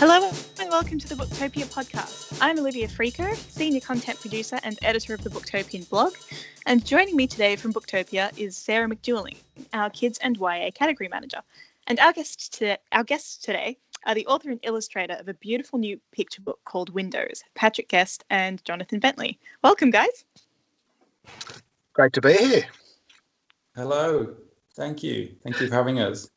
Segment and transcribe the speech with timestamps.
[0.00, 2.38] Hello and welcome to the Booktopia podcast.
[2.40, 6.14] I'm Olivia Frico, senior content producer and editor of the Booktopian blog.
[6.64, 9.36] And joining me today from Booktopia is Sarah McDuling,
[9.74, 11.42] our kids and YA category manager.
[11.86, 13.76] And our guests today, our guests today
[14.06, 18.24] are the author and illustrator of a beautiful new picture book called Windows, Patrick Guest
[18.30, 19.38] and Jonathan Bentley.
[19.62, 20.24] Welcome, guys.
[21.92, 22.64] Great to be here.
[23.76, 24.34] Hello.
[24.74, 25.36] Thank you.
[25.42, 26.30] Thank you for having us.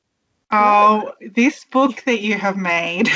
[0.56, 3.10] Oh, this book that you have made.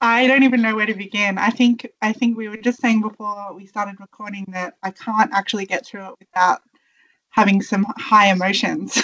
[0.00, 1.38] I don't even know where to begin.
[1.38, 5.32] I think I think we were just saying before we started recording that I can't
[5.32, 6.60] actually get through it without
[7.30, 9.00] having some high emotions.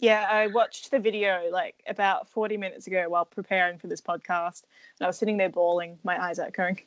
[0.00, 4.62] Yeah, I watched the video like about 40 minutes ago while preparing for this podcast,
[4.98, 6.78] and I was sitting there bawling, my eyes out going.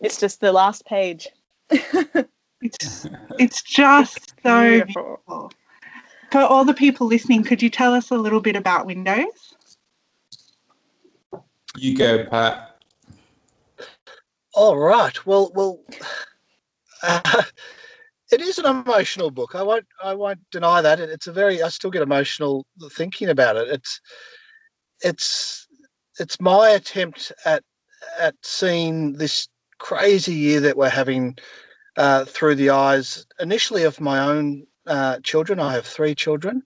[0.00, 1.28] It's just the last page.
[1.70, 3.06] it's
[3.38, 5.20] it's just so beautiful.
[5.26, 5.52] beautiful.
[6.30, 9.54] For all the people listening, could you tell us a little bit about Windows?
[11.76, 12.76] You go, Pat.
[14.54, 15.26] All right.
[15.26, 15.80] Well, well,
[17.02, 17.42] uh,
[18.32, 19.54] it is an emotional book.
[19.54, 19.86] I won't.
[20.02, 20.98] I won't deny that.
[21.00, 21.62] It's a very.
[21.62, 23.68] I still get emotional thinking about it.
[23.68, 24.00] It's.
[25.02, 25.68] It's.
[26.18, 27.62] It's my attempt at
[28.18, 31.36] at seeing this crazy year that we're having
[31.98, 35.60] uh, through the eyes initially of my own uh, children.
[35.60, 36.62] I have three children,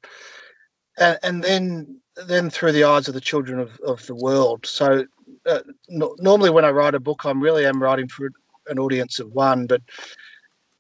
[0.99, 4.67] and, and then then through the eyes of the children of, of the world.
[4.67, 5.05] So
[5.47, 8.31] uh, no, normally when I write a book, I'm really am writing for
[8.67, 9.83] an audience of one, but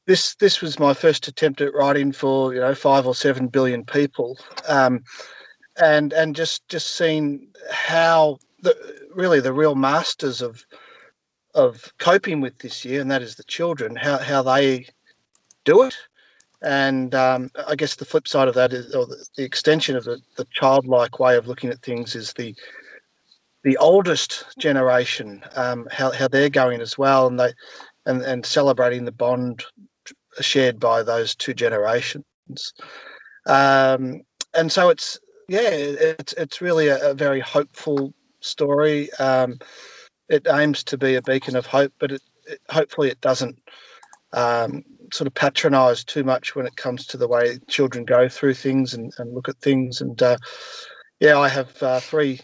[0.06, 3.84] this this was my first attempt at writing for you know five or seven billion
[3.84, 5.02] people, um,
[5.80, 8.76] and and just just seeing how the
[9.14, 10.64] really the real masters of
[11.54, 14.86] of coping with this year, and that is the children, how how they
[15.64, 15.96] do it,
[16.62, 20.18] and um, I guess the flip side of that is, or the, extension of the,
[20.36, 22.54] the childlike way of looking at things is the
[23.62, 27.52] the oldest generation, um, how, how they're going as well, and they
[28.06, 29.64] and, and celebrating the bond
[30.40, 32.24] shared by those two generations.
[33.46, 34.22] Um,
[34.54, 35.18] and so it's
[35.48, 39.12] yeah, it's it's really a, a very hopeful story.
[39.14, 39.58] Um,
[40.28, 43.58] it aims to be a beacon of hope, but it, it hopefully it doesn't
[44.32, 48.54] um, sort of patronise too much when it comes to the way children go through
[48.54, 50.00] things and, and look at things.
[50.00, 50.36] And uh,
[51.20, 52.40] yeah, I have uh, three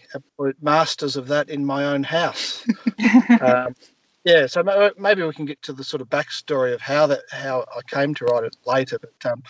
[0.61, 2.65] masters of that in my own house.
[3.41, 3.75] um,
[4.23, 4.61] yeah, so
[4.97, 8.13] maybe we can get to the sort of backstory of how that how I came
[8.15, 8.99] to write it later.
[8.99, 9.41] But um,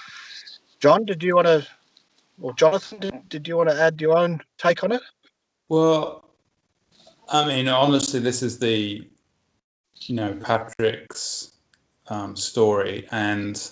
[0.79, 1.67] John, did you want to,
[2.39, 5.01] or Jonathan, did, did you want to add your own take on it?
[5.69, 6.29] Well,
[7.29, 9.07] I mean, honestly, this is the,
[10.01, 11.56] you know, Patrick's
[12.09, 13.69] um, story, and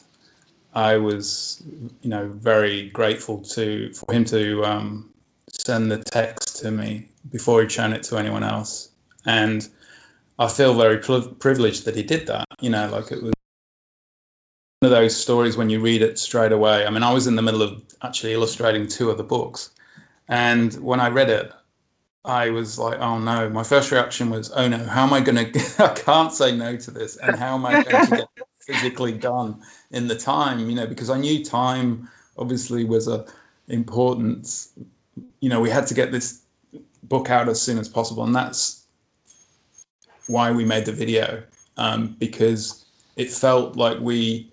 [0.74, 1.64] I was,
[2.02, 5.10] you know, very grateful to for him to um,
[5.50, 8.90] send the text to me before he'd shown it to anyone else,
[9.26, 9.68] and
[10.38, 12.46] I feel very privileged that he did that.
[12.60, 13.34] You know, like it was
[14.80, 16.86] one of those stories when you read it straight away.
[16.86, 19.72] I mean, I was in the middle of actually illustrating two of the books,
[20.28, 21.52] and when I read it,
[22.26, 23.50] I was like, oh no.
[23.50, 26.76] My first reaction was, oh no, how am I going to, I can't say no
[26.78, 27.18] to this.
[27.18, 28.28] And how am I going to get
[28.60, 33.26] physically done in the time, you know, because I knew time obviously was a
[33.68, 34.68] important,
[35.40, 36.42] you know, we had to get this
[37.04, 38.24] book out as soon as possible.
[38.24, 38.86] And that's
[40.28, 41.44] why we made the video
[41.78, 42.86] um, because
[43.16, 44.52] it felt like we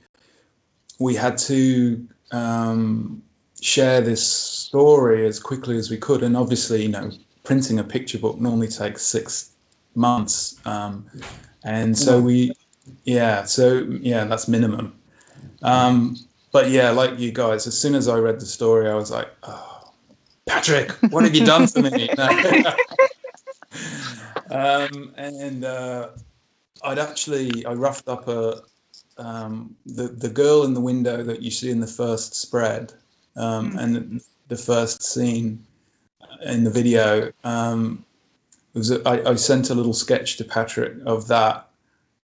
[0.99, 3.23] we had to um,
[3.61, 7.11] share this story as quickly as we could, and obviously, you know,
[7.43, 9.53] printing a picture book normally takes six
[9.95, 11.07] months, um,
[11.65, 12.53] and so we,
[13.05, 14.99] yeah, so yeah, that's minimum.
[15.63, 16.17] Um,
[16.53, 19.29] but yeah, like you guys, as soon as I read the story, I was like,
[19.43, 19.93] oh,
[20.47, 22.09] Patrick, what have you done for me?
[24.51, 26.11] um, and uh,
[26.85, 28.63] I'd actually I roughed up a
[29.19, 32.93] um, the the girl in the window that you see in the first spread
[33.37, 33.79] um, mm.
[33.79, 35.65] and the first scene
[36.45, 38.05] in the video um,
[38.75, 41.69] was a, I, I sent a little sketch to Patrick of that,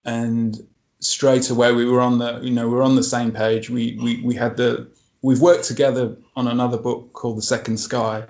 [0.05, 0.67] and
[1.01, 3.71] straight away we were on the you know we are on the same page.
[3.71, 4.89] We we we had the
[5.23, 8.25] we've worked together on another book called The Second Sky,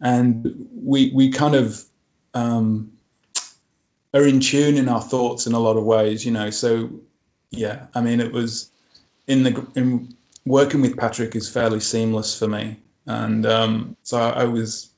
[0.00, 1.84] and we we kind of
[2.32, 2.90] um,
[4.14, 6.50] are in tune in our thoughts in a lot of ways, you know.
[6.50, 6.90] So
[7.50, 8.70] yeah, I mean, it was
[9.26, 10.14] in the in
[10.46, 12.76] working with Patrick is fairly seamless for me,
[13.06, 14.93] and um, so I, I was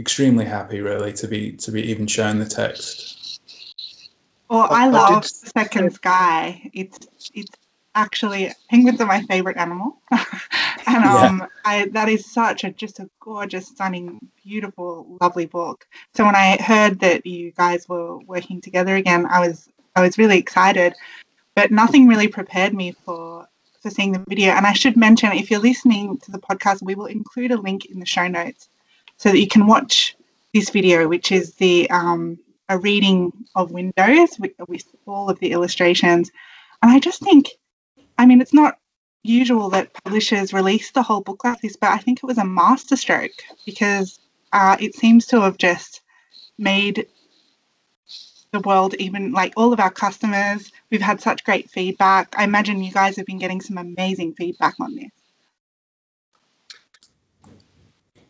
[0.00, 3.40] extremely happy really to be to be even shown the text.
[4.48, 6.70] Well, I love the second sky.
[6.72, 6.98] It's
[7.34, 7.50] it's
[7.94, 10.00] actually penguins are my favorite animal,
[10.86, 11.46] and um, yeah.
[11.64, 15.86] I that is such a just a gorgeous, stunning, beautiful, lovely book.
[16.14, 20.18] So when I heard that you guys were working together again, I was I was
[20.18, 20.94] really excited,
[21.54, 23.46] but nothing really prepared me for
[23.80, 24.52] for seeing the video.
[24.52, 27.86] And I should mention, if you're listening to the podcast, we will include a link
[27.86, 28.68] in the show notes
[29.16, 30.16] so that you can watch
[30.52, 32.38] this video, which is the um,
[32.68, 36.30] a reading of Windows with, with all of the illustrations.
[36.82, 37.50] And I just think,
[38.18, 38.78] I mean, it's not
[39.22, 42.44] usual that publishers release the whole book like this, but I think it was a
[42.44, 43.32] masterstroke
[43.66, 44.18] because
[44.52, 46.02] uh, it seems to have just
[46.58, 47.06] made
[48.52, 50.70] the world even like all of our customers.
[50.90, 52.34] We've had such great feedback.
[52.38, 55.10] I imagine you guys have been getting some amazing feedback on this.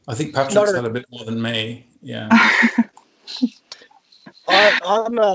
[0.07, 1.87] I think Patrick's had a bit more than me.
[2.03, 2.29] Yeah.
[4.49, 5.35] I, am a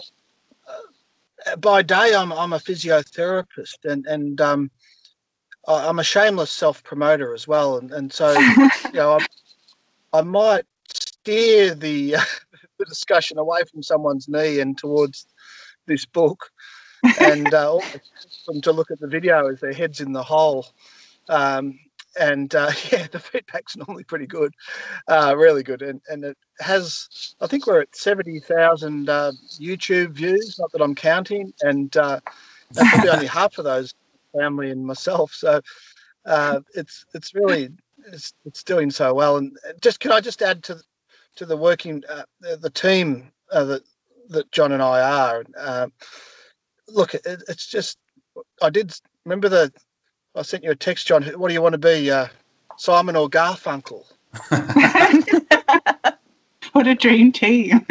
[1.59, 4.69] by day I'm I'm a physiotherapist and and um,
[5.67, 9.25] I'm a shameless self promoter as well and and so you know I,
[10.19, 12.17] I might steer the
[12.77, 15.25] the discussion away from someone's knee and towards
[15.87, 16.51] this book
[17.19, 17.79] and uh,
[18.47, 20.67] them to look at the video as their heads in the hole.
[21.29, 21.79] Um,
[22.19, 24.53] and uh, yeah, the feedback's normally pretty good,
[25.07, 27.35] uh, really good, and and it has.
[27.41, 30.57] I think we're at seventy thousand uh, YouTube views.
[30.59, 32.19] Not that I'm counting, and uh,
[32.71, 33.93] that's probably only half of those
[34.37, 35.33] family and myself.
[35.33, 35.61] So
[36.25, 37.69] uh, it's it's really
[38.11, 39.37] it's, it's doing so well.
[39.37, 40.79] And just can I just add to
[41.37, 43.83] to the working uh, the, the, team that
[44.29, 45.89] that John and I are.
[46.89, 47.97] look, it, it's just
[48.61, 48.93] I did
[49.25, 49.71] remember the
[50.35, 51.23] I sent you a text, John.
[51.23, 52.27] What do you want to be, uh,
[52.77, 54.05] Simon or Garfunkel?
[56.73, 57.85] what a dream team.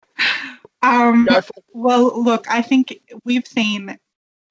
[0.82, 1.28] um,
[1.72, 3.98] well, look, I think we've seen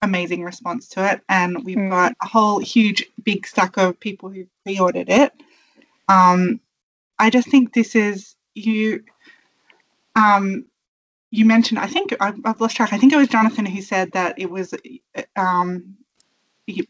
[0.02, 1.90] amazing response to it, and we've mm.
[1.90, 5.32] got a whole huge big stack of people who pre-ordered it.
[6.10, 6.60] Um,
[7.20, 9.04] I just think this is you.
[10.16, 10.66] Um,
[11.30, 12.92] you mentioned, I think I've, I've lost track.
[12.92, 14.74] I think it was Jonathan who said that it was
[15.38, 15.96] um,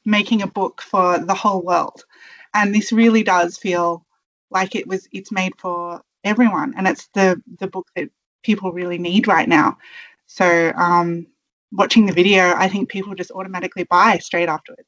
[0.05, 2.03] making a book for the whole world.
[2.53, 4.05] And this really does feel
[4.49, 8.09] like it was it's made for everyone and it's the the book that
[8.43, 9.77] people really need right now.
[10.27, 11.27] So um,
[11.71, 14.87] watching the video, I think people just automatically buy straight afterwards.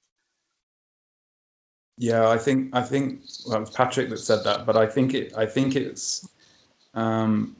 [1.97, 5.13] Yeah, I think I think well, it was Patrick that said that, but I think
[5.13, 6.27] it I think it's
[6.93, 7.55] um,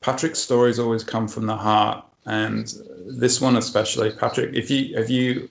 [0.00, 2.72] Patrick's stories always come from the heart, and
[3.06, 4.10] this one especially.
[4.10, 5.50] Patrick, if you if you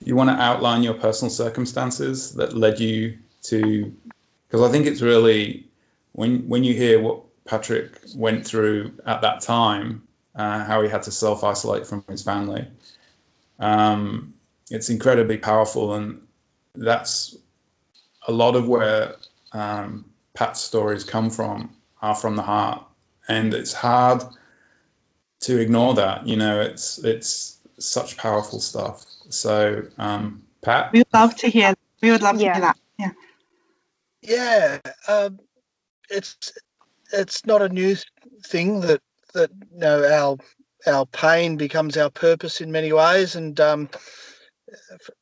[0.00, 3.94] you want to outline your personal circumstances that led you to
[4.46, 5.66] because I think it's really
[6.12, 10.06] when when you hear what Patrick went through at that time,
[10.36, 12.66] uh, how he had to self isolate from his family.
[13.58, 14.32] Um,
[14.70, 16.20] it's incredibly powerful, and
[16.74, 17.36] that's
[18.28, 19.16] a lot of where
[19.52, 20.04] um,
[20.34, 22.82] Pat's stories come from are from the heart,
[23.28, 24.22] and it's hard
[25.40, 26.26] to ignore that.
[26.26, 29.04] You know, it's it's such powerful stuff.
[29.28, 31.74] So, um, Pat, we would love to hear.
[32.02, 32.76] We would love to hear that.
[32.98, 33.10] Yeah.
[34.22, 34.78] Yeah,
[35.08, 35.38] um,
[36.10, 36.52] it's
[37.12, 37.96] it's not a new
[38.46, 39.02] thing that
[39.34, 40.36] that you know our
[40.92, 43.88] our pain becomes our purpose in many ways, and um,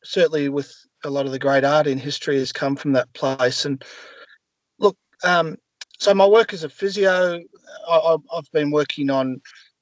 [0.02, 0.72] certainly with
[1.04, 3.64] a lot of the great art in history has come from that place.
[3.64, 3.82] And
[4.78, 5.56] look, um,
[5.98, 7.40] so my work as a physio,
[7.88, 9.40] I, have been working on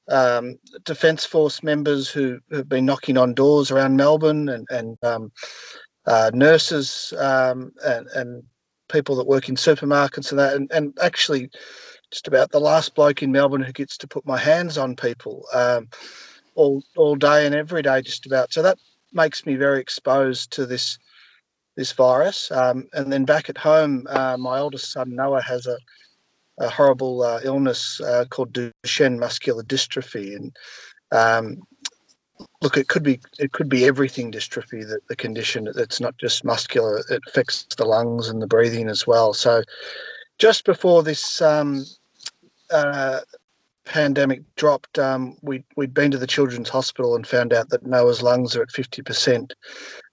[0.08, 5.32] um, Defence Force members who have been knocking on doors around Melbourne and, and um,
[6.06, 8.42] uh, nurses um, and, and,
[8.88, 10.56] people that work in supermarkets and that.
[10.56, 11.48] And, and, actually,
[12.10, 15.44] just about the last bloke in Melbourne who gets to put my hands on people
[15.54, 15.88] um,
[16.56, 18.52] all, all day and every day, just about.
[18.52, 18.78] So that
[19.12, 20.98] makes me very exposed to this
[21.76, 22.50] this virus.
[22.50, 25.78] Um, and then back at home, uh, my oldest son Noah has a
[26.60, 30.56] a horrible uh, illness uh, called Duchenne muscular dystrophy, and
[31.10, 31.62] um,
[32.60, 35.68] look, it could be it could be everything dystrophy that the condition.
[35.74, 39.32] It's not just muscular; it affects the lungs and the breathing as well.
[39.32, 39.62] So,
[40.38, 41.84] just before this um,
[42.70, 43.20] uh,
[43.86, 48.22] pandemic dropped, um, we we'd been to the Children's Hospital and found out that Noah's
[48.22, 49.54] lungs are at fifty percent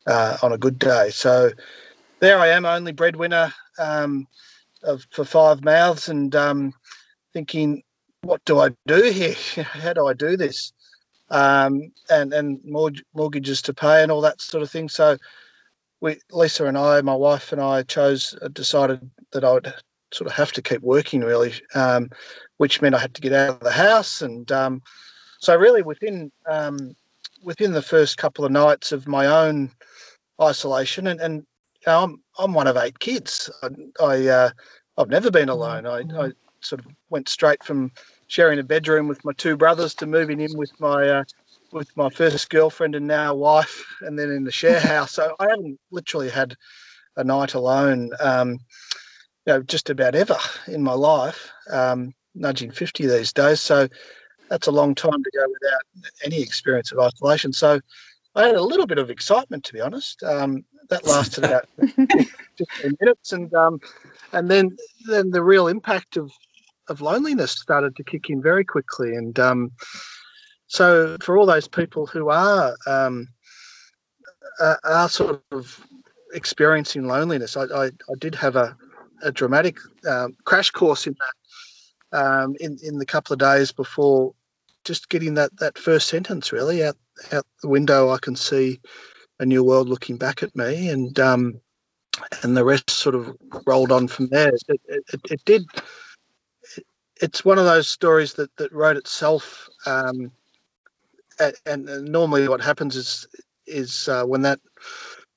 [0.07, 1.09] uh, on a good day.
[1.11, 1.51] So,
[2.21, 3.53] there I am, only breadwinner.
[3.77, 4.27] Um,
[4.87, 6.73] of for five mouths and um,
[7.33, 7.83] thinking,
[8.21, 9.35] what do I do here?
[9.63, 10.73] How do I do this?
[11.29, 12.59] Um, and and
[13.13, 14.89] mortgages to pay and all that sort of thing.
[14.89, 15.17] So
[15.99, 19.73] we, Lisa and I, my wife and I, chose uh, decided that I would
[20.13, 22.09] sort of have to keep working really, um,
[22.57, 24.21] which meant I had to get out of the house.
[24.21, 24.81] And um,
[25.39, 26.95] so really within um,
[27.43, 29.71] within the first couple of nights of my own
[30.41, 31.45] isolation, and, and
[31.85, 33.49] I'm I'm one of eight kids.
[33.63, 33.69] I,
[34.03, 34.49] I uh,
[34.97, 35.85] I've never been alone.
[35.85, 37.91] I, I sort of went straight from
[38.27, 41.23] sharing a bedroom with my two brothers to moving in with my uh,
[41.71, 45.13] with my first girlfriend and now wife, and then in the share house.
[45.13, 46.55] So I haven't literally had
[47.15, 48.59] a night alone, um, you
[49.53, 50.37] know, just about ever
[50.67, 51.51] in my life.
[51.69, 53.87] Um, nudging fifty these days, so
[54.49, 57.53] that's a long time to go without any experience of isolation.
[57.53, 57.79] So
[58.35, 60.21] I had a little bit of excitement, to be honest.
[60.23, 61.67] Um, that lasted about
[62.57, 63.79] 15 minutes, and um,
[64.33, 64.75] and then
[65.07, 66.31] then the real impact of
[66.89, 69.15] of loneliness started to kick in very quickly.
[69.15, 69.71] And um,
[70.67, 73.27] so for all those people who are um,
[74.83, 75.85] are sort of
[76.33, 78.75] experiencing loneliness, I, I, I did have a,
[79.21, 84.33] a dramatic um, crash course in that um, in in the couple of days before
[84.83, 86.97] just getting that that first sentence really out
[87.31, 88.09] out the window.
[88.09, 88.79] I can see
[89.39, 91.59] a new world looking back at me, and um,
[92.43, 94.51] and the rest sort of rolled on from there.
[94.67, 95.63] It, it, it did.
[97.21, 99.67] it's one of those stories that that wrote itself.
[99.85, 100.31] Um,
[101.39, 103.27] and, and, normally, what happens is
[103.65, 104.59] is uh, when that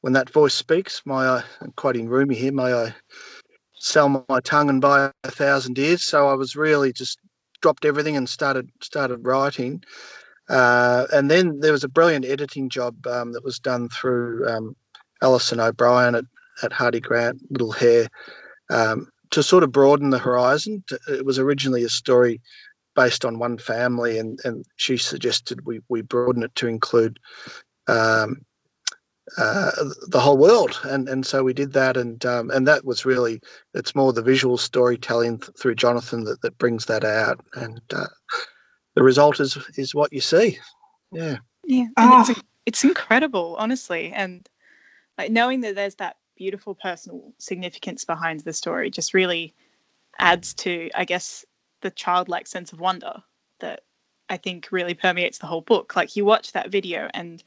[0.00, 1.02] when that voice speaks.
[1.04, 2.52] My uh, I'm quoting Rumi here.
[2.52, 2.94] May I
[3.74, 6.04] sell my tongue and buy a thousand ears.
[6.04, 7.18] So I was really just
[7.60, 9.82] dropped everything and started started writing.
[10.48, 14.74] Uh, and then there was a brilliant editing job um, that was done through um,
[15.22, 16.24] Alison O'Brien at,
[16.62, 18.08] at Hardie Grant, Little Hare,
[18.70, 20.84] um, to sort of broaden the horizon.
[21.08, 22.40] It was originally a story
[22.94, 27.18] based on one family, and, and she suggested we, we broaden it to include
[27.88, 28.44] um,
[29.38, 29.70] uh,
[30.08, 33.40] the whole world, and and so we did that, and um, and that was really
[33.74, 38.06] it's more the visual storytelling th- through Jonathan that, that brings that out, and uh,
[38.96, 40.58] the result is is what you see.
[41.12, 42.24] Yeah, yeah, oh.
[42.28, 44.48] it's it's incredible, honestly, and
[45.16, 49.52] like knowing that there's that beautiful personal significance behind the story just really
[50.18, 51.44] adds to, I guess,
[51.82, 53.22] the childlike sense of wonder
[53.58, 53.82] that
[54.30, 55.94] I think really permeates the whole book.
[55.94, 57.44] Like you watch that video and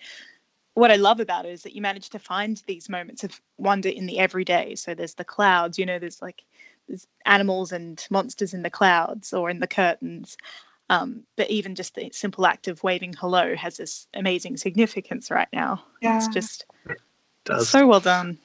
[0.75, 3.89] what I love about it is that you manage to find these moments of wonder
[3.89, 4.75] in the everyday.
[4.75, 6.43] So there's the clouds, you know, there's like
[6.87, 10.37] there's animals and monsters in the clouds or in the curtains.
[10.91, 15.47] Um, but even just the simple act of waving hello has this amazing significance right
[15.51, 15.83] now.
[15.99, 16.17] Yeah.
[16.17, 16.65] It's just
[17.49, 18.37] it so well done.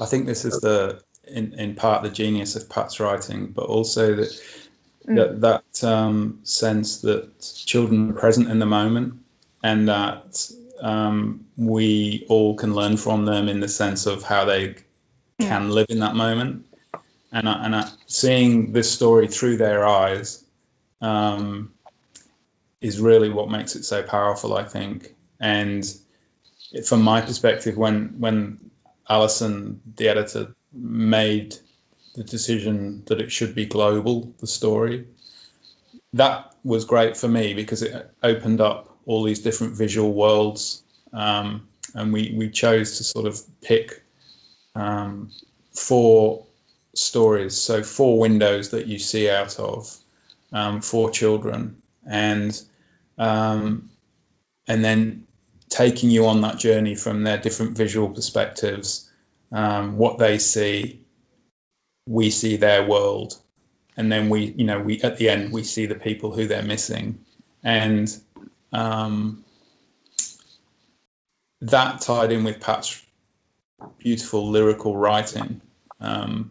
[0.00, 4.14] I think this is the in, in part the genius of Pat's writing, but also
[4.14, 4.28] that
[5.06, 5.16] mm.
[5.16, 9.14] that, that um, sense that children are present in the moment
[9.64, 10.50] and that
[10.80, 14.76] um, we all can learn from them in the sense of how they
[15.40, 16.64] can live in that moment.
[17.32, 20.44] And, I, and I, seeing this story through their eyes
[21.00, 21.72] um,
[22.80, 25.14] is really what makes it so powerful, I think.
[25.40, 25.84] And
[26.86, 28.58] from my perspective, when when
[29.08, 31.56] Alison, the editor, made
[32.14, 35.06] the decision that it should be global, the story,
[36.12, 41.66] that was great for me because it opened up all these different visual worlds, um,
[41.94, 44.02] and we we chose to sort of pick
[44.74, 45.30] um,
[45.72, 46.44] four
[46.94, 49.96] stories, so four windows that you see out of
[50.52, 50.80] um,
[51.12, 52.62] children, and
[53.18, 53.88] um,
[54.66, 55.26] and then
[55.68, 59.10] taking you on that journey from their different visual perspectives,
[59.52, 61.00] um, what they see,
[62.06, 63.38] we see their world,
[63.96, 66.62] and then we, you know, we at the end we see the people who they're
[66.62, 67.18] missing,
[67.64, 68.18] and
[68.72, 69.44] um,
[71.60, 73.04] that tied in with Pat's
[73.98, 75.60] beautiful lyrical writing,
[76.00, 76.50] um,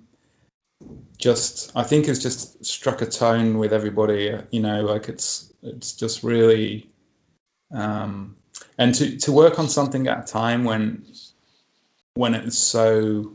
[1.18, 4.38] just I think has just struck a tone with everybody.
[4.52, 6.90] You know, like it's it's just really,
[7.74, 8.36] um,
[8.78, 11.06] and to to work on something at a time when
[12.18, 13.32] when it's so,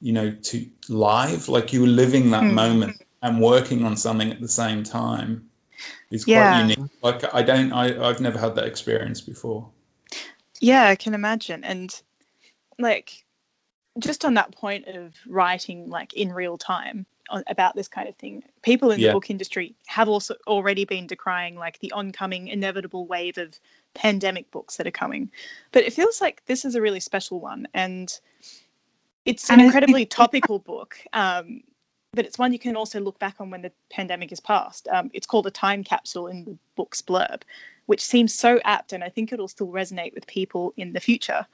[0.00, 2.54] you know, to live, like you were living that mm.
[2.54, 5.46] moment and working on something at the same time
[6.10, 6.78] is quite unique.
[7.02, 9.68] Like I don't, I, I've never had that experience before.
[10.60, 11.64] Yeah, I can imagine.
[11.64, 11.94] And
[12.78, 13.24] like,
[13.98, 18.16] just on that point of writing like in real time on, about this kind of
[18.16, 19.08] thing, people in yeah.
[19.08, 23.58] the book industry have also already been decrying like the oncoming inevitable wave of
[23.94, 25.30] pandemic books that are coming.
[25.72, 28.12] But it feels like this is a really special one, and
[29.24, 30.96] it's an incredibly topical book.
[31.12, 31.62] Um,
[32.12, 34.88] but it's one you can also look back on when the pandemic is past.
[34.88, 37.42] Um, it's called a time capsule in the book's blurb,
[37.86, 41.46] which seems so apt, and I think it'll still resonate with people in the future.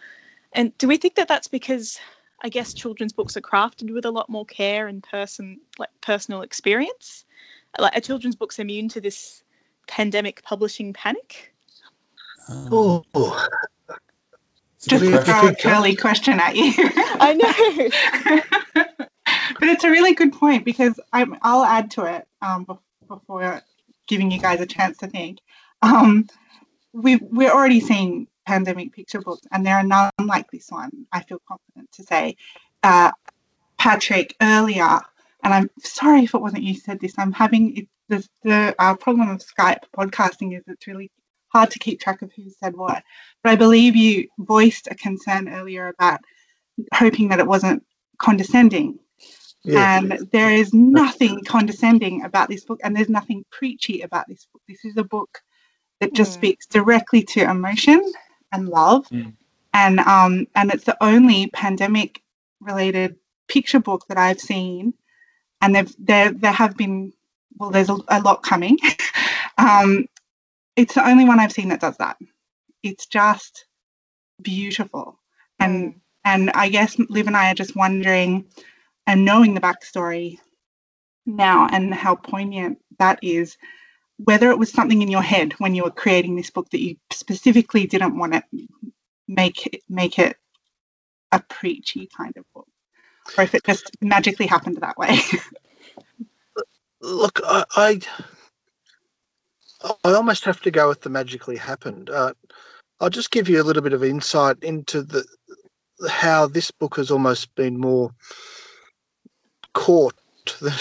[0.52, 1.98] And do we think that that's because
[2.42, 6.42] I guess children's books are crafted with a lot more care and person like personal
[6.42, 7.24] experience?
[7.78, 9.42] Like are children's books immune to this
[9.86, 11.54] pandemic publishing panic?
[12.48, 12.68] Um,
[13.14, 13.46] Oh,
[14.86, 16.72] Just to throw a curly question at you.
[16.78, 17.32] I
[18.74, 18.84] know.
[19.58, 22.66] but it's a really good point because I'm, I'll add to it um,
[23.08, 23.62] before
[24.06, 25.40] giving you guys a chance to think.
[25.82, 26.28] Um,
[26.92, 31.22] we've, we're already seeing pandemic picture books, and there are none like this one, I
[31.22, 32.36] feel confident to say.
[32.82, 33.10] Uh,
[33.78, 35.00] Patrick, earlier,
[35.42, 38.94] and I'm sorry if it wasn't you said this, I'm having it, the, the uh,
[38.94, 41.10] problem of Skype podcasting is it's really
[41.48, 43.02] hard to keep track of who said what.
[43.42, 46.20] But I believe you voiced a concern earlier about
[46.94, 47.84] hoping that it wasn't
[48.18, 48.98] condescending.
[49.64, 49.98] yeah.
[49.98, 54.62] And there is nothing condescending about this book, and there's nothing preachy about this book.
[54.68, 55.40] This is a book
[56.00, 56.34] that just Mm.
[56.34, 58.00] speaks directly to emotion
[58.52, 59.34] and love, Mm.
[59.72, 62.22] and um, and it's the only pandemic
[62.60, 63.16] related
[63.48, 64.94] picture book that I've seen,
[65.60, 67.12] and there there there have been
[67.58, 68.78] well, there's a, a lot coming.
[69.58, 70.06] um,
[70.76, 72.18] it's the only one I've seen that does that.
[72.82, 73.66] It's just
[74.42, 75.20] beautiful,
[75.60, 76.00] and Mm.
[76.24, 78.46] and I guess Liv and I are just wondering,
[79.06, 80.38] and knowing the backstory
[81.26, 83.56] now and how poignant that is,
[84.18, 86.96] whether it was something in your head when you were creating this book that you
[87.12, 88.42] specifically didn't want to
[89.28, 90.36] make it, make it
[91.32, 92.68] a preachy kind of book,
[93.38, 95.18] or if it just magically happened that way.
[97.02, 98.00] Look, I, I
[99.82, 102.10] I almost have to go with the magically happened.
[102.10, 102.32] Uh,
[103.00, 105.24] I'll just give you a little bit of insight into the
[106.10, 108.10] how this book has almost been more
[109.74, 110.14] caught
[110.60, 110.72] than.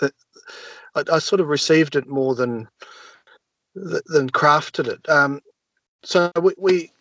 [0.94, 2.68] I, I sort of received it more than
[3.74, 5.08] than crafted it.
[5.08, 5.40] Um,
[6.02, 6.92] so we, we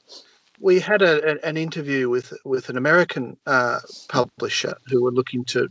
[0.60, 5.46] we had a, a- an interview with with an American uh, publisher who were looking
[5.46, 5.70] to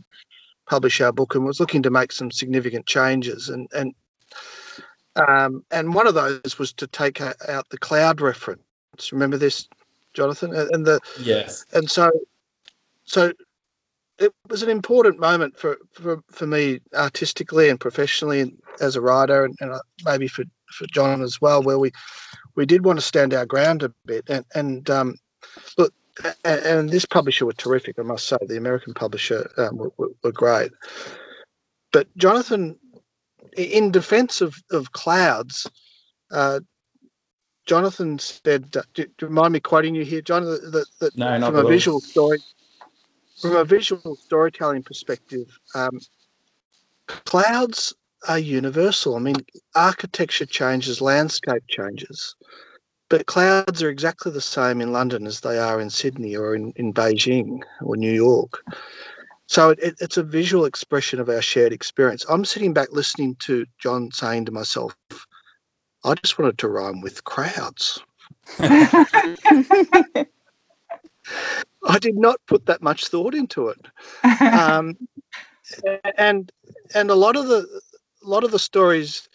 [0.69, 3.93] publish our book and was looking to make some significant changes and and
[5.17, 8.61] um, and one of those was to take out the cloud reference.
[9.11, 9.67] Remember this,
[10.13, 10.53] Jonathan?
[10.55, 11.65] And the Yes.
[11.73, 12.11] and so
[13.05, 13.31] so
[14.19, 19.01] it was an important moment for for, for me artistically and professionally and as a
[19.01, 21.91] writer and, and uh, maybe for for John as well where we
[22.55, 25.15] we did want to stand our ground a bit and and um
[25.77, 25.93] look
[26.43, 29.91] and, and this publisher were terrific I must say the American publisher um, were,
[30.23, 30.71] were, great
[31.93, 32.77] but Jonathan
[33.57, 35.67] in defense of of clouds
[36.31, 36.59] uh
[37.67, 40.45] Jonathan said, do, do you mind me quoting you here, John?
[40.45, 41.69] That, that, No, not from a all.
[41.69, 42.39] visual story,
[43.41, 45.99] from a visual storytelling perspective, um,
[47.07, 47.93] clouds
[48.27, 49.15] are universal.
[49.15, 49.35] I mean,
[49.75, 52.35] architecture changes, landscape changes,
[53.09, 56.71] but clouds are exactly the same in London as they are in Sydney or in,
[56.77, 58.63] in Beijing or New York.
[59.47, 62.25] So it, it, it's a visual expression of our shared experience.
[62.29, 64.95] I'm sitting back listening to John saying to myself,
[66.03, 67.99] I just wanted to rhyme with crowds.
[68.59, 70.25] I
[71.99, 73.87] did not put that much thought into it.
[74.41, 74.97] um,
[76.17, 76.51] and
[76.93, 77.81] and a lot of the
[78.23, 79.29] a lot of the stories,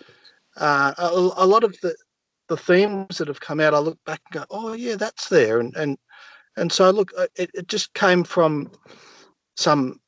[0.57, 1.95] uh, a, a lot of the
[2.49, 5.61] the themes that have come out, I look back and go, oh yeah, that's there,
[5.61, 5.97] and and
[6.57, 8.71] and so look, it, it just came from
[9.57, 10.01] some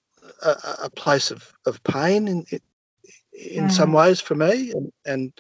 [0.85, 2.45] a, place of of pain in
[3.33, 3.95] in some Mm.
[3.95, 5.33] ways for me, and and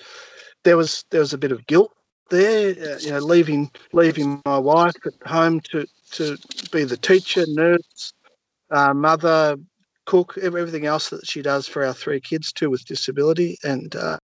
[0.64, 1.92] there was there was a bit of guilt
[2.30, 6.36] there, uh, you know, leaving leaving my wife at home to to
[6.72, 8.12] be the teacher, nurse,
[8.70, 9.56] uh, mother,
[10.06, 14.18] cook, everything else that she does for our three kids too with disability, and uh,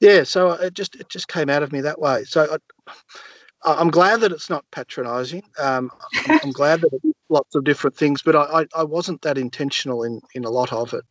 [0.00, 2.24] yeah, so it just it just came out of me that way.
[2.24, 2.92] So I-
[3.64, 5.42] I'm glad that it's not patronising.
[5.58, 5.90] Um,
[6.26, 9.38] I'm, I'm glad that it's lots of different things, but I, I, I wasn't that
[9.38, 11.04] intentional in in a lot of it.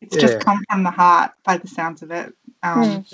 [0.00, 2.32] it's just come from the heart by the sounds of it.
[2.62, 3.04] Um,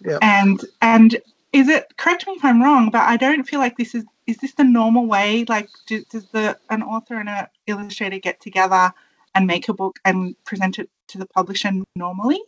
[0.00, 1.16] Yeah, and and
[1.52, 4.36] is it correct me if i'm wrong but i don't feel like this is is
[4.36, 5.44] this the normal way?
[5.48, 8.92] Like do, does the an author and an illustrator get together
[9.34, 12.40] and make a book and present it to the publisher normally?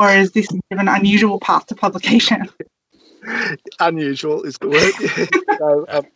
[0.00, 2.50] Or is this an unusual path to publication
[3.80, 4.92] unusual is the word.
[5.58, 6.06] so, um,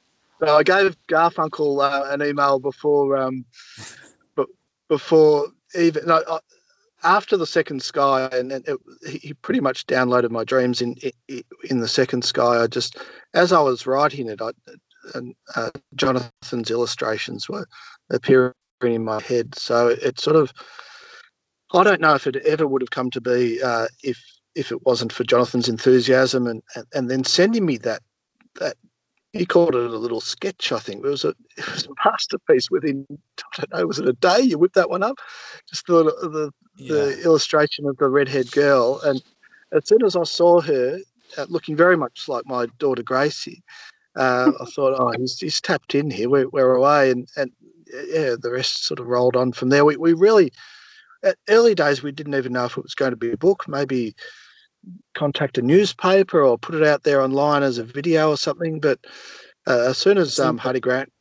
[0.41, 3.45] so I gave Garfunkel uh, an email before, um,
[4.37, 4.49] but
[4.89, 6.39] before even no, uh,
[7.05, 10.95] after the second sky, and, and it, he he pretty much downloaded my dreams in
[11.29, 12.63] in, in the second sky.
[12.63, 12.99] I just,
[13.35, 14.51] as I was writing it, I,
[15.15, 17.67] and uh, Jonathan's illustrations were
[18.11, 19.55] appearing in my head.
[19.55, 20.53] So it sort of,
[21.73, 24.23] I don't know if it ever would have come to be uh, if
[24.59, 28.03] if it wasn't for Jonathan's enthusiasm and, and, and then sending me that
[28.57, 28.77] that
[29.33, 31.05] he called it a little sketch, I think.
[31.05, 34.41] It was a it was a masterpiece within I don't know, was it a day
[34.41, 35.19] you whipped that one up?
[35.69, 36.95] Just the the, Yeah.
[36.95, 39.23] the illustration of the redhead girl and
[39.73, 40.99] as soon as I saw her,
[41.37, 43.63] uh, looking very much like my daughter Gracie.
[44.17, 46.29] Uh, I thought, oh, he's, he's tapped in here.
[46.29, 47.53] We're, we're away, and and
[48.09, 49.85] yeah, the rest sort of rolled on from there.
[49.85, 50.53] We we really,
[51.23, 53.69] at early days, we didn't even know if it was going to be a book.
[53.69, 54.15] Maybe
[55.15, 58.81] contact a newspaper or put it out there online as a video or something.
[58.81, 58.99] But
[59.67, 61.13] uh, as soon as um, Hardie Grant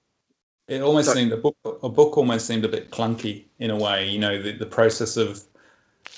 [0.68, 1.56] it almost seemed a book.
[1.84, 4.08] A book almost seemed a bit clunky in a way.
[4.08, 5.42] You know, the, the process of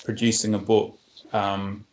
[0.04, 0.98] producing a book,
[1.32, 1.84] um,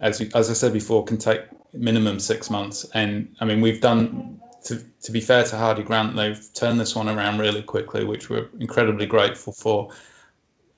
[0.00, 1.42] as as I said before, can take
[1.74, 2.86] minimum six months.
[2.94, 4.40] And I mean, we've done.
[4.64, 8.28] To, to be fair to Hardie Grant, they've turned this one around really quickly, which
[8.28, 9.92] we're incredibly grateful for.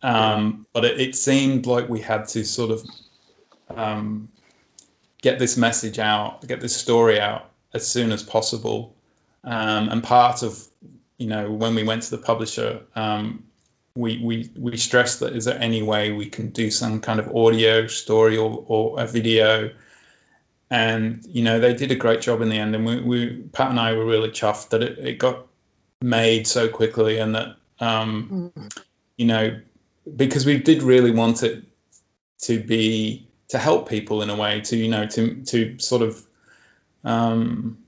[0.03, 2.85] Um, but it, it, seemed like we had to sort of
[3.77, 4.29] um,
[5.23, 8.95] get this message out, get this story out as soon as possible.
[9.45, 10.69] Um, and part of
[11.19, 13.45] you know, when we went to the publisher, um,
[13.97, 17.35] we, we, we stressed that is there any way we can do some kind of
[17.35, 19.71] audio story or, or a video?
[20.71, 22.75] And, you know, they did a great job in the end.
[22.77, 25.47] And we, we Pat and I were really chuffed that it, it got
[26.01, 28.83] made so quickly and that, um, mm.
[29.17, 29.61] you know,
[30.17, 31.65] because we did really want it
[32.43, 36.27] to be, to help people in a way, to, you know, to, to sort of,
[37.05, 37.79] um,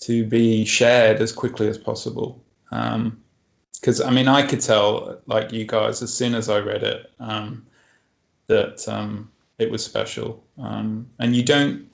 [0.00, 2.42] to be shared as quickly as possible.
[2.70, 6.82] Because um, I mean, I could tell, like you guys, as soon as I read
[6.82, 7.64] it, um,
[8.48, 10.44] that um, it was special.
[10.58, 11.88] Um, and you don't,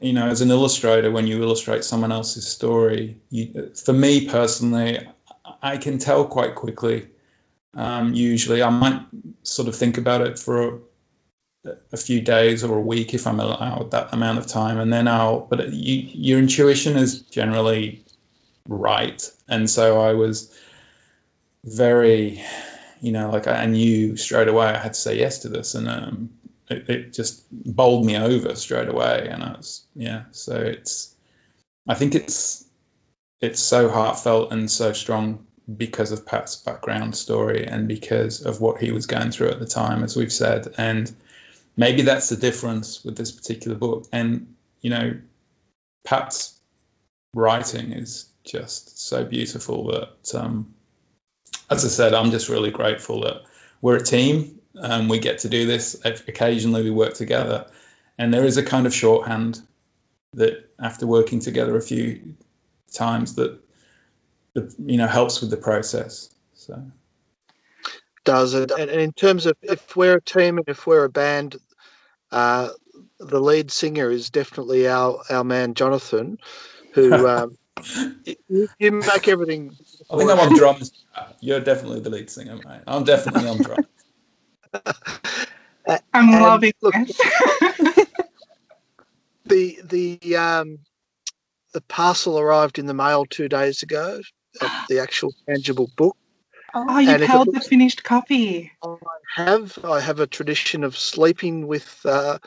[0.00, 4.98] you know, as an illustrator, when you illustrate someone else's story, you, for me personally,
[5.62, 7.06] I can tell quite quickly.
[7.74, 9.00] Um, usually, I might
[9.44, 10.80] sort of think about it for
[11.92, 15.08] a few days or a week if I'm allowed that amount of time, and then
[15.08, 15.40] I'll.
[15.40, 18.04] But you, your intuition is generally
[18.68, 20.56] right, and so I was
[21.64, 22.42] very,
[23.00, 25.88] you know, like I knew straight away I had to say yes to this, and
[25.88, 26.30] um,
[26.68, 30.24] it, it just bowled me over straight away, and I was yeah.
[30.30, 31.14] So it's,
[31.88, 32.66] I think it's,
[33.40, 35.44] it's so heartfelt and so strong
[35.76, 39.66] because of Pat's background story and because of what he was going through at the
[39.66, 41.14] time, as we've said, and
[41.76, 44.06] maybe that's the difference with this particular book.
[44.12, 44.46] And
[44.80, 45.16] you know,
[46.04, 46.60] Pat's
[47.34, 50.72] writing is just so beautiful that, um,
[51.70, 53.42] as I said, I'm just really grateful that
[53.80, 54.60] we're a team.
[54.76, 56.00] and we get to do this.
[56.04, 57.66] Occasionally, we work together,
[58.18, 59.60] and there is a kind of shorthand
[60.32, 62.20] that, after working together a few
[62.92, 63.58] times, that,
[64.54, 66.34] that you know helps with the process.
[66.54, 66.82] So
[68.24, 68.70] does it.
[68.70, 71.56] And in terms of if we're a team and if we're a band,
[72.32, 72.70] uh,
[73.20, 76.38] the lead singer is definitely our our man Jonathan,
[76.92, 77.56] who um,
[78.48, 79.76] you, you, make everything.
[80.10, 81.04] I think I'm on drums.
[81.40, 82.80] You're definitely the lead singer, mate.
[82.86, 83.86] I'm definitely on drums.
[86.14, 86.94] I'm loving look,
[89.44, 90.78] the the um,
[91.72, 94.20] the parcel arrived in the mail two days ago.
[94.88, 96.16] the actual tangible book
[96.76, 98.72] Oh, you've held the finished copy.
[98.82, 98.96] I
[99.36, 99.78] have.
[99.84, 102.38] I have a tradition of sleeping with uh,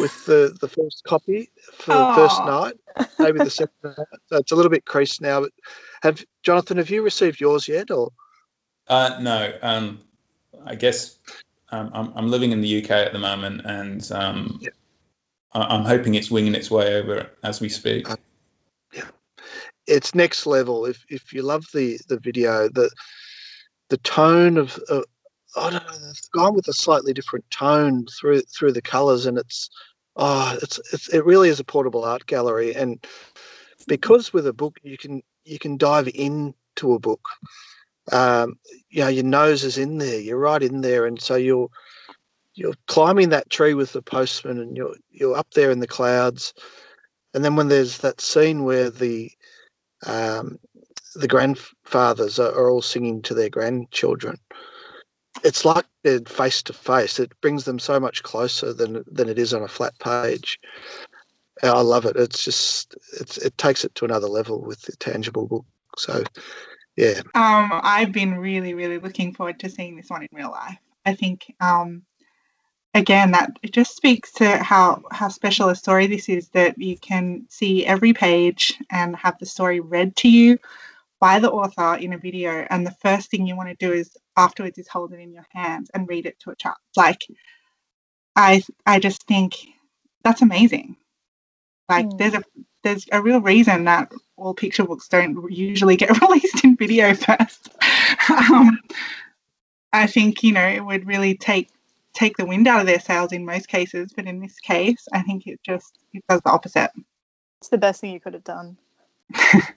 [0.00, 2.74] with the, the first copy for the first night,
[3.20, 3.96] maybe the second night.
[4.26, 5.42] So it's a little bit creased now.
[5.42, 5.52] But
[6.02, 8.10] have Jonathan, have you received yours yet, or?
[8.88, 9.52] Uh, no.
[9.62, 10.00] Um,
[10.64, 11.18] I guess
[11.70, 14.70] um, I'm, I'm living in the UK at the moment, and um, yeah.
[15.52, 18.10] I, am hoping it's winging its way over as we speak.
[18.10, 18.16] Uh,
[18.92, 19.08] yeah,
[19.86, 20.86] it's next level.
[20.86, 22.90] If if you love the the video, the
[23.90, 25.02] the tone of uh,
[25.56, 29.36] I don't know, they've gone with a slightly different tone through through the colours, and
[29.36, 29.68] it's
[30.16, 33.04] oh, it's, it's it really is a portable art gallery, and
[33.86, 37.28] because with a book you can you can dive into a book.
[38.12, 41.68] Um, you know, your nose is in there, you're right in there, and so you're
[42.54, 46.54] you're climbing that tree with the postman, and you're you're up there in the clouds,
[47.34, 49.30] and then when there's that scene where the
[50.06, 50.58] um,
[51.14, 54.38] the grandfathers are, are all singing to their grandchildren.
[55.44, 57.18] It's like they're face to face.
[57.18, 60.58] It brings them so much closer than than it is on a flat page.
[61.62, 62.16] I love it.
[62.16, 65.64] It's just it's it takes it to another level with the tangible book.
[65.96, 66.24] So
[66.96, 67.20] yeah.
[67.34, 70.78] Um, I've been really, really looking forward to seeing this one in real life.
[71.06, 72.02] I think um,
[72.94, 76.98] again that it just speaks to how how special a story this is that you
[76.98, 80.58] can see every page and have the story read to you
[81.20, 84.16] by the author in a video and the first thing you want to do is
[84.36, 87.26] afterwards is hold it in your hands and read it to a child like
[88.36, 89.54] i i just think
[90.24, 90.96] that's amazing
[91.88, 92.18] like mm.
[92.18, 92.42] there's a
[92.82, 97.68] there's a real reason that all picture books don't usually get released in video first
[98.30, 98.78] um,
[99.92, 101.68] i think you know it would really take
[102.12, 105.22] take the wind out of their sails in most cases, but in this case, I
[105.22, 106.90] think it just it does the opposite.
[107.60, 108.76] It's the best thing you could have done.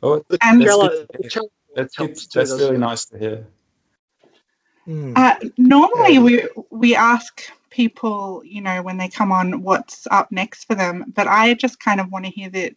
[0.01, 1.29] Oh, And- that's, trailer- good to the hear.
[1.29, 3.47] trailer that's, good- helps too, that's really nice to hear.
[4.85, 5.13] Hmm.
[5.15, 6.19] Uh, normally, Yeah.
[6.19, 11.11] we we ask people, you know, when they come on, what's up next for them.
[11.15, 12.75] But I just kind of want to hear that.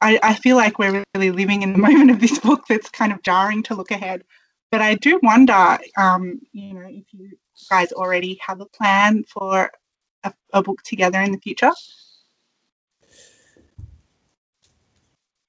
[0.00, 3.12] I, I feel like we're really living in the moment of this book that's kind
[3.12, 4.24] of jarring to look ahead.
[4.70, 7.30] But I do wonder, um, you know, if you
[7.68, 9.70] guys already have a plan for
[10.24, 11.72] a, a book together in the future.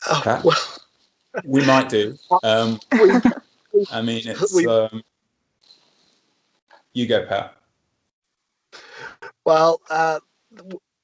[0.08, 2.18] Oh, well, We might do.
[2.44, 2.80] Um,
[3.92, 4.68] I mean, it's.
[4.68, 5.04] Um,
[6.94, 7.56] you go, Pat.
[9.46, 10.20] well, uh,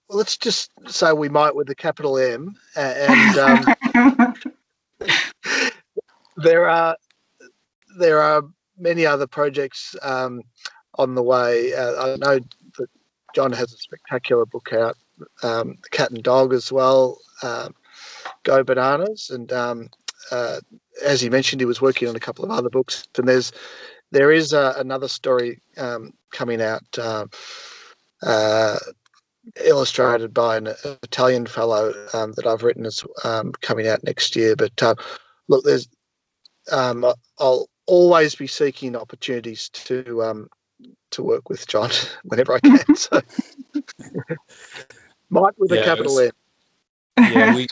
[0.09, 2.55] let's just say we might with the capital M.
[2.75, 4.33] and um,
[6.37, 6.95] there are
[7.97, 8.43] there are
[8.77, 10.41] many other projects um,
[10.95, 11.73] on the way.
[11.73, 12.39] Uh, I know
[12.77, 12.89] that
[13.33, 14.95] John has a spectacular book out,
[15.43, 17.19] um, Cat and Dog as well.
[17.43, 17.73] Um,
[18.43, 19.89] Go Bananas, and um,
[20.31, 20.59] uh,
[21.03, 23.07] as he mentioned, he was working on a couple of other books.
[23.17, 23.51] And there's
[24.11, 26.83] there is uh, another story um, coming out.
[26.99, 27.29] um
[28.21, 28.77] uh,
[29.65, 30.67] illustrated by an
[31.03, 34.55] Italian fellow um, that I've written is um, coming out next year.
[34.55, 34.95] But uh,
[35.47, 35.87] look, there's
[36.71, 37.05] um,
[37.39, 40.49] I'll always be seeking opportunities to um,
[41.11, 41.89] to work with John
[42.23, 42.79] whenever I can.
[42.95, 43.21] So
[45.29, 46.33] might with a capital it's-
[47.17, 47.33] M.
[47.33, 47.67] yeah, we.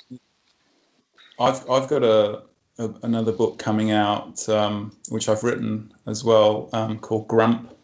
[1.40, 2.44] I've I've got a,
[2.80, 7.76] a another book coming out um, which I've written as well um, called Grump,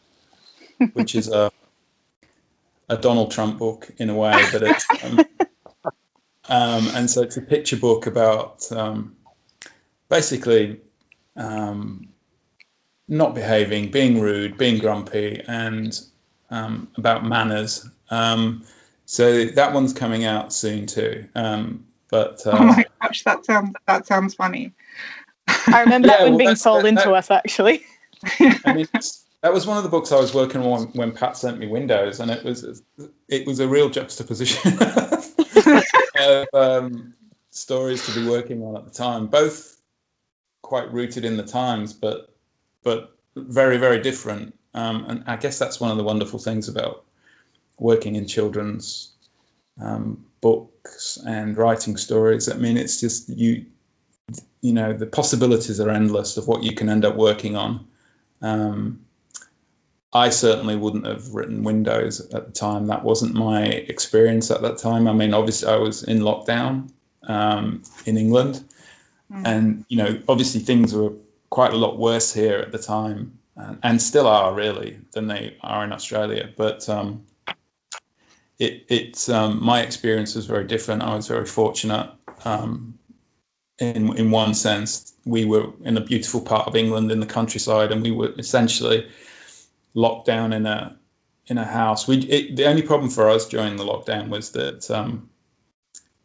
[0.93, 1.51] which is a
[2.89, 5.19] a Donald Trump book in a way, but it's um,
[6.49, 9.15] um, and so it's a picture book about um,
[10.09, 10.79] basically
[11.37, 12.07] um,
[13.07, 16.01] not behaving, being rude, being grumpy, and
[16.49, 17.89] um, about manners.
[18.09, 18.63] Um,
[19.05, 21.25] so that one's coming out soon too.
[22.13, 24.71] But uh, oh my gosh, that sounds that sounds funny.
[25.47, 27.83] I remember Yeah, that one well, being sold that- into that- us actually.
[28.67, 28.87] I mean,
[29.41, 32.19] that was one of the books I was working on when Pat sent me Windows,
[32.19, 32.83] and it was
[33.29, 34.77] it was a real juxtaposition
[36.19, 37.15] of um,
[37.49, 39.81] stories to be working on at the time, both
[40.61, 42.35] quite rooted in the times, but
[42.83, 44.53] but very very different.
[44.75, 47.05] Um, and I guess that's one of the wonderful things about
[47.79, 49.13] working in children's
[49.81, 52.47] um, books and writing stories.
[52.49, 53.65] I mean, it's just you
[54.61, 57.71] you know the possibilities are endless of what you can end up working on.
[58.41, 58.99] Um,
[60.15, 62.85] I certainly wouldn't have written Windows at the time.
[62.87, 65.07] That wasn't my experience at that time.
[65.07, 66.91] I mean, obviously, I was in lockdown
[67.27, 68.63] um, in England,
[69.31, 69.47] Mm.
[69.51, 71.11] and you know, obviously, things were
[71.49, 73.19] quite a lot worse here at the time,
[73.55, 76.49] and, and still are really than they are in Australia.
[76.55, 77.23] But um,
[78.59, 81.01] it it's um, my experience was very different.
[81.01, 82.09] I was very fortunate.
[82.45, 82.97] Um,
[83.79, 87.91] in in one sense, we were in a beautiful part of England in the countryside,
[87.91, 89.07] and we were essentially
[89.93, 90.97] locked down in a
[91.47, 92.07] in a house.
[92.07, 95.29] We the only problem for us during the lockdown was that um,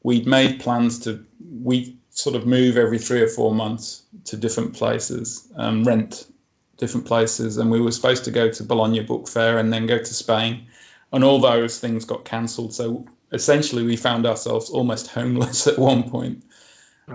[0.02, 1.24] we'd made plans to
[1.62, 6.26] we sort of move every three or four months to different places, um, rent
[6.76, 9.98] different places, and we were supposed to go to Bologna Book Fair and then go
[9.98, 10.66] to Spain,
[11.12, 12.74] and all those things got cancelled.
[12.74, 16.44] So essentially, we found ourselves almost homeless at one point.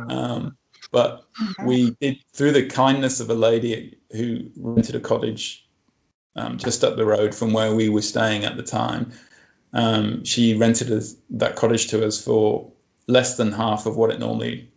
[0.07, 0.57] Um,
[0.91, 1.25] but
[1.65, 5.67] we did through the kindness of a lady who rented a cottage
[6.35, 9.11] um, just up the road from where we were staying at the time.
[9.73, 12.71] Um, she rented us that cottage to us for
[13.07, 14.71] less than half of what it normally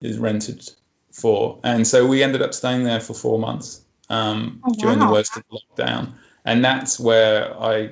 [0.00, 0.68] is rented
[1.12, 5.06] for, and so we ended up staying there for four months um, Oh, during the
[5.06, 6.12] worst of the lockdown,
[6.44, 7.90] and that's where I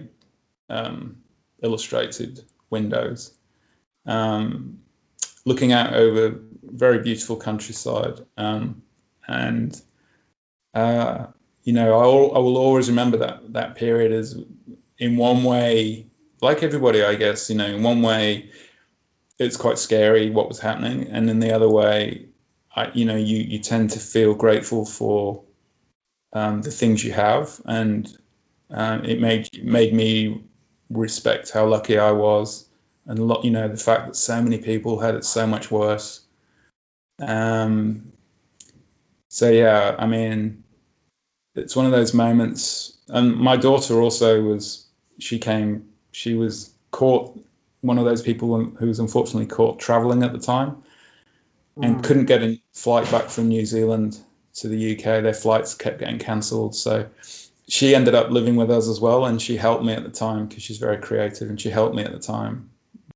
[0.73, 1.17] um,
[1.63, 3.35] illustrated windows,
[4.07, 4.79] um,
[5.45, 8.83] looking out over very beautiful countryside, um,
[9.29, 9.83] and
[10.75, 11.27] uh,
[11.65, 14.43] you know, I, I will always remember that that period as,
[14.99, 16.07] in one way,
[16.41, 18.51] like everybody, I guess, you know, in one way,
[19.39, 22.27] it's quite scary what was happening, and in the other way,
[22.75, 25.43] I, you know, you you tend to feel grateful for
[26.33, 28.17] um, the things you have, and
[28.71, 30.43] um, it made made me
[30.93, 32.69] respect how lucky I was,
[33.07, 35.71] and a lot, you know, the fact that so many people had it so much
[35.71, 36.23] worse.
[37.21, 38.13] Um,
[39.29, 40.63] so yeah, I mean,
[41.55, 42.99] it's one of those moments.
[43.09, 44.87] And my daughter also was.
[45.19, 45.85] She came.
[46.13, 47.39] She was caught.
[47.81, 50.83] One of those people who was unfortunately caught traveling at the time,
[51.81, 54.19] and couldn't get a flight back from New Zealand
[54.55, 55.23] to the UK.
[55.23, 56.75] Their flights kept getting cancelled.
[56.75, 57.07] So
[57.73, 60.47] she ended up living with us as well, and she helped me at the time
[60.47, 62.69] because she's very creative, and she helped me at the time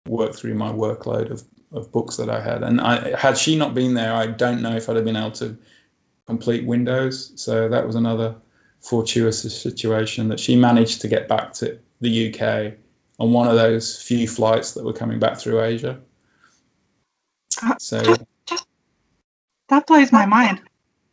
[0.09, 2.62] work through my workload of of books that I had.
[2.62, 5.33] And I had she not been there, I don't know if I'd have been able
[5.33, 5.59] to
[6.27, 7.33] complete Windows.
[7.35, 8.35] So that was another
[8.81, 12.79] fortuitous situation that she managed to get back to the UK
[13.19, 16.01] on one of those few flights that were coming back through Asia.
[17.62, 18.01] Uh, so
[19.69, 20.62] that blows my mind.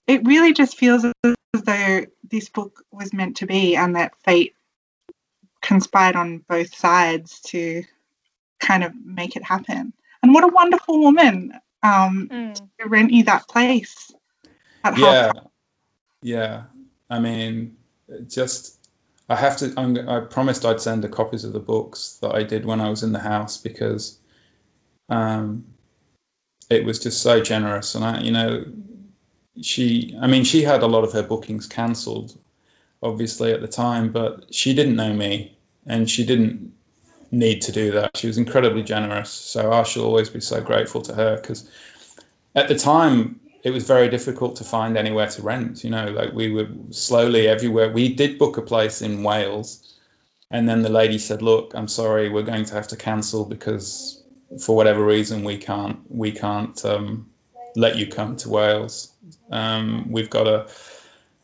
[0.07, 1.03] It really just feels
[1.53, 4.55] as though this book was meant to be and that fate
[5.61, 7.83] conspired on both sides to
[8.59, 9.93] kind of make it happen.
[10.21, 12.55] And what a wonderful woman um, mm.
[12.55, 14.11] to rent you that place.
[14.97, 15.31] yeah,
[16.21, 16.63] yeah.
[17.09, 17.75] I mean,
[18.27, 18.89] just
[19.29, 19.73] I have to.
[19.77, 22.89] I'm, i promised I'd send the copies of the books that I did when I
[22.89, 24.19] was in the house because
[25.09, 25.65] um,
[26.69, 28.65] it was just so generous, and I, you know,
[29.61, 30.17] she.
[30.21, 32.37] I mean, she had a lot of her bookings cancelled,
[33.01, 36.73] obviously at the time, but she didn't know me, and she didn't
[37.31, 38.15] need to do that.
[38.15, 41.69] She was incredibly generous, so I shall always be so grateful to her because
[42.55, 45.83] at the time it was very difficult to find anywhere to rent.
[45.83, 47.91] You know, like we were slowly everywhere.
[47.91, 49.95] We did book a place in Wales,
[50.51, 54.23] and then the lady said, "Look, I'm sorry, we're going to have to cancel because
[54.59, 57.29] for whatever reason we can't we can't um,
[57.75, 59.12] let you come to Wales.
[59.53, 60.67] Um, we've got a,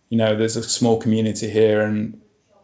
[0.09, 2.19] you know, there's a small community here, and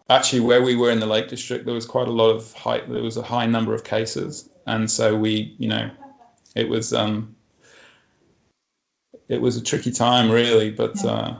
[0.09, 2.81] actually where we were in the Lake District, there was quite a lot of high.
[2.81, 5.89] There was a high number of cases, and so we, you know,
[6.55, 7.35] it was." Um,
[9.27, 10.71] it was a tricky time, really.
[10.71, 11.35] But uh,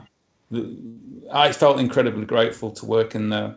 [1.32, 3.56] I felt incredibly grateful to work in the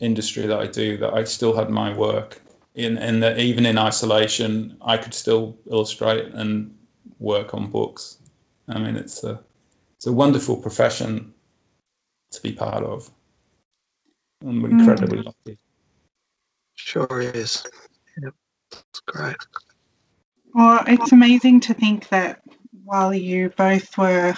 [0.00, 0.96] industry that I do.
[0.96, 2.40] That I still had my work
[2.74, 6.74] in, and that even in isolation, I could still illustrate and
[7.18, 8.18] work on books.
[8.68, 9.40] I mean, it's a
[10.00, 11.34] it's a wonderful profession
[12.30, 13.10] to be part of.
[14.42, 14.70] I'm mm.
[14.70, 15.26] incredibly mm.
[15.26, 15.58] lucky.
[16.74, 17.62] Sure is.
[18.22, 18.32] Yep,
[18.72, 19.36] it's great.
[20.54, 22.40] Well, it's amazing to think that
[22.82, 24.34] while you both were,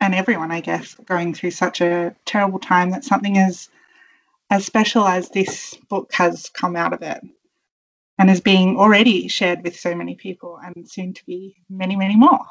[0.00, 3.70] and everyone, I guess, going through such a terrible time, that something as
[4.50, 7.26] as special as this book has come out of it
[8.20, 12.14] and is being already shared with so many people and soon to be many, many
[12.14, 12.46] more.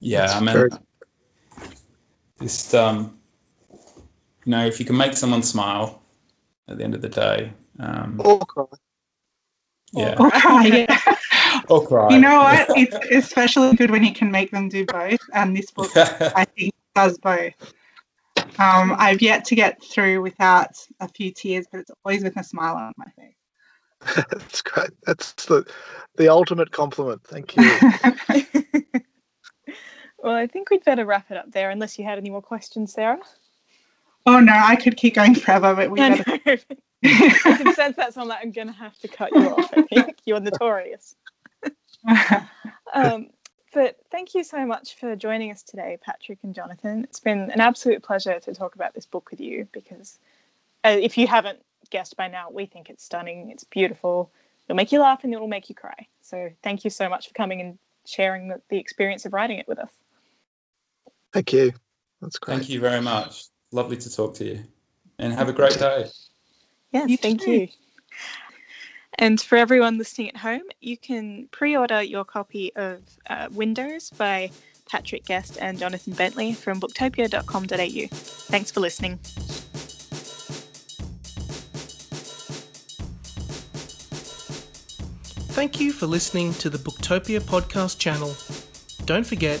[0.00, 0.68] Yeah, I mean,
[2.40, 3.18] just um,
[3.70, 6.02] you know, if you can make someone smile
[6.68, 8.64] at the end of the day, um, or cry,
[9.92, 11.14] yeah, or cry, yeah.
[11.68, 12.14] or cry.
[12.14, 12.68] You know what?
[12.76, 16.74] It's especially good when you can make them do both, and this book I think
[16.94, 17.54] does both.
[18.60, 22.44] Um, I've yet to get through without a few tears, but it's always with a
[22.44, 23.34] smile on my face.
[24.30, 24.90] That's great.
[25.06, 25.66] That's the
[26.16, 27.22] the ultimate compliment.
[27.24, 29.04] Thank you.
[30.18, 32.92] Well, I think we'd better wrap it up there, unless you had any more questions,
[32.92, 33.20] Sarah.
[34.26, 36.22] Oh no, I could keep going forever, but we better.
[36.46, 36.58] I
[37.56, 38.40] can sense that's on that.
[38.42, 39.70] I'm gonna have to cut you off.
[39.74, 41.16] I think you're notorious.
[42.92, 43.28] um,
[43.72, 47.04] but thank you so much for joining us today, Patrick and Jonathan.
[47.04, 50.18] It's been an absolute pleasure to talk about this book with you because
[50.84, 54.30] uh, if you haven't guessed by now, we think it's stunning, it's beautiful,
[54.66, 56.06] it'll make you laugh and it'll make you cry.
[56.22, 59.68] So thank you so much for coming and sharing the, the experience of writing it
[59.68, 59.90] with us.
[61.32, 61.72] Thank you.
[62.20, 62.56] That's great.
[62.56, 63.44] Thank you very much.
[63.72, 64.64] Lovely to talk to you.
[65.18, 66.06] And have a great day.
[66.92, 67.52] Yes, you thank too.
[67.52, 67.68] you.
[69.18, 74.10] And for everyone listening at home, you can pre order your copy of uh, Windows
[74.10, 74.50] by
[74.88, 78.06] Patrick Guest and Jonathan Bentley from booktopia.com.au.
[78.16, 79.18] Thanks for listening.
[85.58, 88.32] Thank you for listening to the Booktopia podcast channel.
[89.06, 89.60] Don't forget,